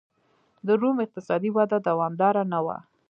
د 0.67 0.69
روم 0.81 0.97
اقتصادي 1.05 1.49
وده 1.57 1.77
دوامداره 1.87 2.43
نه 2.51 2.59
وه. 2.65 2.77